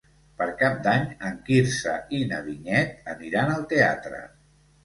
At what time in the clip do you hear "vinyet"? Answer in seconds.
2.49-3.13